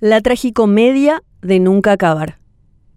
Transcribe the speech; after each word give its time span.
La 0.00 0.20
tragicomedia 0.20 1.24
de 1.42 1.58
nunca 1.58 1.90
acabar. 1.90 2.38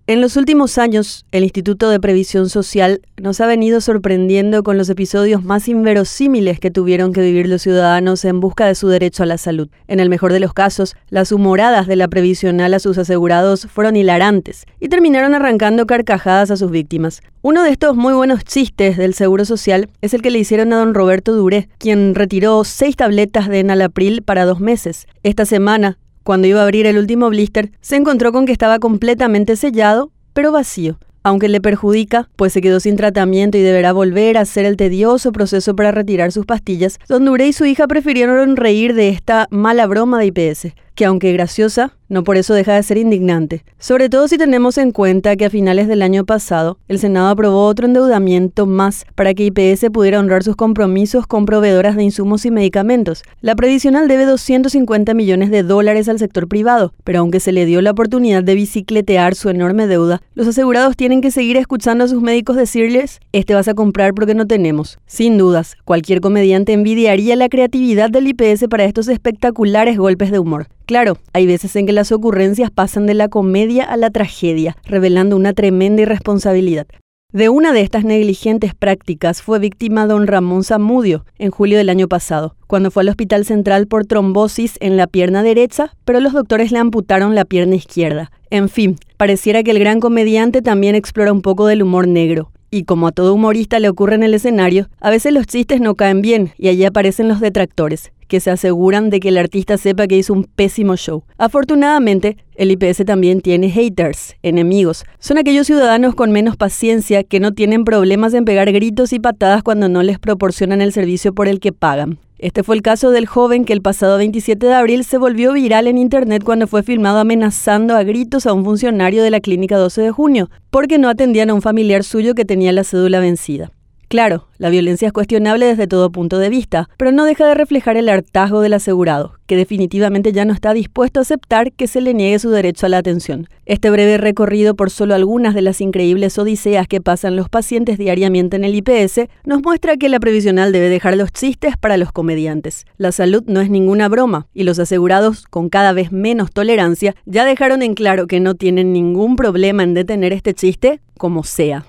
En 0.05 0.21
los 0.21 0.37
últimos 0.37 0.77
años, 0.77 1.25
el 1.31 1.41
Instituto 1.41 1.89
de 1.89 1.99
Previsión 1.99 2.47
Social 2.47 3.01
nos 3.19 3.41
ha 3.41 3.47
venido 3.47 3.81
sorprendiendo 3.81 4.61
con 4.61 4.77
los 4.77 4.87
episodios 4.87 5.43
más 5.43 5.67
inverosímiles 5.67 6.59
que 6.59 6.69
tuvieron 6.69 7.11
que 7.11 7.21
vivir 7.21 7.49
los 7.49 7.63
ciudadanos 7.63 8.23
en 8.23 8.39
busca 8.39 8.67
de 8.67 8.75
su 8.75 8.87
derecho 8.87 9.23
a 9.23 9.25
la 9.25 9.39
salud. 9.39 9.67
En 9.87 9.99
el 9.99 10.09
mejor 10.09 10.31
de 10.31 10.41
los 10.41 10.53
casos, 10.53 10.95
las 11.09 11.31
humoradas 11.31 11.87
de 11.87 11.95
la 11.95 12.07
previsional 12.07 12.71
a 12.75 12.79
sus 12.79 12.99
asegurados 12.99 13.65
fueron 13.65 13.95
hilarantes 13.95 14.65
y 14.79 14.87
terminaron 14.87 15.33
arrancando 15.33 15.87
carcajadas 15.87 16.51
a 16.51 16.57
sus 16.57 16.69
víctimas. 16.69 17.23
Uno 17.41 17.63
de 17.63 17.71
estos 17.71 17.95
muy 17.95 18.13
buenos 18.13 18.43
chistes 18.43 18.97
del 18.97 19.15
Seguro 19.15 19.45
Social 19.45 19.89
es 20.01 20.13
el 20.13 20.21
que 20.21 20.29
le 20.29 20.37
hicieron 20.37 20.71
a 20.71 20.77
don 20.77 20.93
Roberto 20.93 21.33
Duré, 21.33 21.67
quien 21.79 22.13
retiró 22.13 22.63
seis 22.63 22.95
tabletas 22.95 23.49
de 23.49 23.61
Enalapril 23.61 24.21
para 24.21 24.45
dos 24.45 24.59
meses. 24.59 25.07
Esta 25.23 25.45
semana, 25.45 25.97
cuando 26.23 26.47
iba 26.47 26.59
a 26.59 26.63
abrir 26.63 26.85
el 26.85 26.97
último 26.97 27.29
blister, 27.29 27.71
se 27.81 27.95
encontró 27.95 28.31
con 28.31 28.45
que 28.45 28.51
estaba 28.51 28.79
completamente 28.79 29.55
sellado, 29.55 30.11
pero 30.33 30.51
vacío 30.51 30.97
aunque 31.23 31.49
le 31.49 31.61
perjudica, 31.61 32.29
pues 32.35 32.53
se 32.53 32.61
quedó 32.61 32.79
sin 32.79 32.95
tratamiento 32.95 33.57
y 33.57 33.61
deberá 33.61 33.93
volver 33.93 34.37
a 34.37 34.41
hacer 34.41 34.65
el 34.65 34.77
tedioso 34.77 35.31
proceso 35.31 35.75
para 35.75 35.91
retirar 35.91 36.31
sus 36.31 36.45
pastillas, 36.45 36.99
Don 37.07 37.25
Duré 37.25 37.47
y 37.47 37.53
su 37.53 37.65
hija 37.65 37.87
prefirieron 37.87 38.55
reír 38.55 38.93
de 38.93 39.09
esta 39.09 39.47
mala 39.51 39.87
broma 39.87 40.19
de 40.19 40.27
IPS, 40.27 40.73
que 40.95 41.05
aunque 41.05 41.33
graciosa, 41.33 41.93
no 42.09 42.25
por 42.25 42.35
eso 42.35 42.53
deja 42.53 42.75
de 42.75 42.83
ser 42.83 42.97
indignante. 42.97 43.63
Sobre 43.79 44.09
todo 44.09 44.27
si 44.27 44.37
tenemos 44.37 44.77
en 44.77 44.91
cuenta 44.91 45.37
que 45.37 45.45
a 45.45 45.49
finales 45.49 45.87
del 45.87 46.01
año 46.01 46.25
pasado, 46.25 46.77
el 46.89 46.99
Senado 46.99 47.29
aprobó 47.29 47.65
otro 47.65 47.85
endeudamiento 47.85 48.65
más 48.65 49.05
para 49.15 49.33
que 49.33 49.45
IPS 49.45 49.89
pudiera 49.93 50.19
honrar 50.19 50.43
sus 50.43 50.57
compromisos 50.57 51.25
con 51.25 51.45
proveedoras 51.45 51.95
de 51.95 52.03
insumos 52.03 52.45
y 52.45 52.51
medicamentos. 52.51 53.23
La 53.39 53.55
previsional 53.55 54.09
debe 54.09 54.25
250 54.25 55.13
millones 55.13 55.51
de 55.51 55.63
dólares 55.63 56.09
al 56.09 56.19
sector 56.19 56.49
privado, 56.49 56.93
pero 57.05 57.19
aunque 57.19 57.39
se 57.39 57.53
le 57.53 57.65
dio 57.65 57.81
la 57.81 57.91
oportunidad 57.91 58.43
de 58.43 58.55
bicicletear 58.55 59.33
su 59.35 59.49
enorme 59.49 59.87
deuda, 59.87 60.21
los 60.35 60.47
asegurados 60.47 60.97
tienen 61.11 61.21
que 61.21 61.31
seguir 61.31 61.57
escuchando 61.57 62.05
a 62.05 62.07
sus 62.07 62.21
médicos 62.21 62.55
decirles, 62.55 63.19
este 63.33 63.53
vas 63.53 63.67
a 63.67 63.73
comprar 63.73 64.13
porque 64.13 64.33
no 64.33 64.47
tenemos. 64.47 64.97
Sin 65.07 65.37
dudas, 65.37 65.75
cualquier 65.83 66.21
comediante 66.21 66.71
envidiaría 66.71 67.35
la 67.35 67.49
creatividad 67.49 68.09
del 68.09 68.27
IPS 68.27 68.67
para 68.69 68.85
estos 68.85 69.09
espectaculares 69.09 69.97
golpes 69.97 70.31
de 70.31 70.39
humor. 70.39 70.67
Claro, 70.85 71.17
hay 71.33 71.47
veces 71.47 71.75
en 71.75 71.85
que 71.85 71.91
las 71.91 72.13
ocurrencias 72.13 72.71
pasan 72.71 73.07
de 73.07 73.13
la 73.13 73.27
comedia 73.27 73.83
a 73.83 73.97
la 73.97 74.09
tragedia, 74.09 74.77
revelando 74.85 75.35
una 75.35 75.51
tremenda 75.51 76.03
irresponsabilidad. 76.03 76.87
De 77.33 77.49
una 77.49 77.73
de 77.73 77.81
estas 77.81 78.05
negligentes 78.05 78.73
prácticas 78.73 79.41
fue 79.41 79.59
víctima 79.59 80.07
don 80.07 80.27
Ramón 80.27 80.63
Zamudio 80.63 81.25
en 81.37 81.51
julio 81.51 81.77
del 81.77 81.89
año 81.89 82.07
pasado, 82.07 82.55
cuando 82.67 82.89
fue 82.89 83.03
al 83.03 83.09
Hospital 83.09 83.43
Central 83.43 83.87
por 83.87 84.05
trombosis 84.05 84.77
en 84.79 84.95
la 84.95 85.07
pierna 85.07 85.43
derecha, 85.43 85.91
pero 86.05 86.21
los 86.21 86.31
doctores 86.31 86.71
le 86.71 86.79
amputaron 86.79 87.35
la 87.35 87.43
pierna 87.43 87.75
izquierda. 87.75 88.31
En 88.51 88.67
fin, 88.67 88.97
pareciera 89.15 89.63
que 89.63 89.71
el 89.71 89.79
gran 89.79 90.01
comediante 90.01 90.61
también 90.61 90.93
explora 90.93 91.31
un 91.31 91.41
poco 91.41 91.67
del 91.67 91.81
humor 91.81 92.05
negro. 92.05 92.51
Y 92.69 92.83
como 92.83 93.07
a 93.07 93.13
todo 93.13 93.33
humorista 93.33 93.79
le 93.79 93.87
ocurre 93.87 94.15
en 94.15 94.23
el 94.23 94.33
escenario, 94.33 94.89
a 94.99 95.09
veces 95.09 95.31
los 95.31 95.47
chistes 95.47 95.79
no 95.79 95.95
caen 95.95 96.21
bien 96.21 96.51
y 96.57 96.67
allí 96.67 96.83
aparecen 96.83 97.29
los 97.29 97.39
detractores 97.39 98.11
que 98.27 98.39
se 98.39 98.49
aseguran 98.49 99.09
de 99.09 99.19
que 99.19 99.27
el 99.27 99.37
artista 99.37 99.77
sepa 99.77 100.07
que 100.07 100.17
hizo 100.17 100.31
un 100.31 100.45
pésimo 100.45 100.95
show. 100.95 101.23
Afortunadamente, 101.37 102.37
el 102.55 102.71
IPS 102.71 103.03
también 103.05 103.41
tiene 103.41 103.69
haters, 103.69 104.37
enemigos. 104.41 105.03
Son 105.19 105.37
aquellos 105.37 105.67
ciudadanos 105.67 106.15
con 106.15 106.31
menos 106.31 106.55
paciencia 106.55 107.25
que 107.25 107.41
no 107.41 107.51
tienen 107.51 107.83
problemas 107.83 108.33
en 108.33 108.45
pegar 108.45 108.71
gritos 108.71 109.11
y 109.11 109.19
patadas 109.19 109.63
cuando 109.63 109.89
no 109.89 110.01
les 110.01 110.17
proporcionan 110.17 110.79
el 110.79 110.93
servicio 110.93 111.33
por 111.33 111.49
el 111.49 111.59
que 111.59 111.73
pagan. 111.73 112.19
Este 112.41 112.63
fue 112.63 112.75
el 112.75 112.81
caso 112.81 113.11
del 113.11 113.27
joven 113.27 113.65
que 113.65 113.73
el 113.73 113.83
pasado 113.83 114.17
27 114.17 114.65
de 114.65 114.73
abril 114.73 115.03
se 115.03 115.19
volvió 115.19 115.53
viral 115.53 115.85
en 115.85 115.99
internet 115.99 116.43
cuando 116.43 116.65
fue 116.65 116.81
filmado 116.81 117.19
amenazando 117.19 117.95
a 117.95 118.01
gritos 118.01 118.47
a 118.47 118.53
un 118.53 118.65
funcionario 118.65 119.21
de 119.21 119.29
la 119.29 119.41
clínica 119.41 119.77
12 119.77 120.01
de 120.01 120.09
junio, 120.09 120.49
porque 120.71 120.97
no 120.97 121.07
atendían 121.07 121.51
a 121.51 121.53
un 121.53 121.61
familiar 121.61 122.03
suyo 122.03 122.33
que 122.33 122.43
tenía 122.43 122.71
la 122.71 122.83
cédula 122.83 123.19
vencida. 123.19 123.69
Claro, 124.11 124.49
la 124.57 124.69
violencia 124.69 125.07
es 125.07 125.13
cuestionable 125.13 125.65
desde 125.65 125.87
todo 125.87 126.11
punto 126.11 126.37
de 126.37 126.49
vista, 126.49 126.89
pero 126.97 127.13
no 127.13 127.23
deja 127.23 127.47
de 127.47 127.55
reflejar 127.55 127.95
el 127.95 128.09
hartazgo 128.09 128.59
del 128.59 128.73
asegurado, 128.73 129.35
que 129.45 129.55
definitivamente 129.55 130.33
ya 130.33 130.43
no 130.43 130.51
está 130.51 130.73
dispuesto 130.73 131.19
a 131.19 131.21
aceptar 131.21 131.71
que 131.71 131.87
se 131.87 132.01
le 132.01 132.13
niegue 132.13 132.37
su 132.37 132.49
derecho 132.49 132.85
a 132.85 132.89
la 132.89 132.97
atención. 132.97 133.47
Este 133.65 133.89
breve 133.89 134.17
recorrido 134.17 134.75
por 134.75 134.89
solo 134.89 135.15
algunas 135.15 135.55
de 135.55 135.61
las 135.61 135.79
increíbles 135.79 136.37
odiseas 136.37 136.89
que 136.89 136.99
pasan 136.99 137.37
los 137.37 137.47
pacientes 137.47 137.97
diariamente 137.97 138.57
en 138.57 138.65
el 138.65 138.75
IPS 138.75 139.29
nos 139.45 139.63
muestra 139.63 139.95
que 139.95 140.09
la 140.09 140.19
previsional 140.19 140.73
debe 140.73 140.89
dejar 140.89 141.15
los 141.15 141.31
chistes 141.31 141.77
para 141.77 141.95
los 141.95 142.11
comediantes. 142.11 142.85
La 142.97 143.13
salud 143.13 143.43
no 143.47 143.61
es 143.61 143.69
ninguna 143.69 144.09
broma, 144.09 144.45
y 144.53 144.65
los 144.65 144.77
asegurados, 144.77 145.45
con 145.45 145.69
cada 145.69 145.93
vez 145.93 146.11
menos 146.11 146.51
tolerancia, 146.51 147.15
ya 147.25 147.45
dejaron 147.45 147.81
en 147.81 147.93
claro 147.93 148.27
que 148.27 148.41
no 148.41 148.55
tienen 148.55 148.91
ningún 148.91 149.37
problema 149.37 149.83
en 149.83 149.93
detener 149.93 150.33
este 150.33 150.53
chiste 150.53 150.99
como 151.17 151.45
sea. 151.45 151.85